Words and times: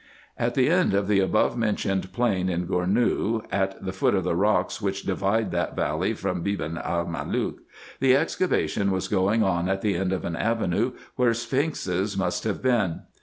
At 0.35 0.55
the 0.55 0.67
end 0.67 0.95
of 0.95 1.07
the 1.07 1.19
above 1.19 1.55
mentioned 1.55 2.11
plain 2.11 2.49
in 2.49 2.65
Gournou, 2.65 3.45
at 3.51 3.85
the 3.85 3.93
foot 3.93 4.15
of 4.15 4.23
the 4.23 4.35
rocks 4.35 4.81
which 4.81 5.03
divide 5.03 5.51
that 5.51 5.75
valley 5.75 6.13
from 6.13 6.43
Beban 6.43 6.83
el 6.83 7.05
Malook, 7.05 7.59
the 7.99 8.15
excavation 8.15 8.89
was 8.89 9.07
going 9.07 9.43
on 9.43 9.69
at 9.69 9.81
the 9.81 9.93
end 9.95 10.11
of 10.11 10.25
an 10.25 10.35
avenue 10.35 10.93
where 11.17 11.35
sphinxes 11.35 12.17
must 12.17 12.45
have 12.45 12.63
been. 12.63 13.01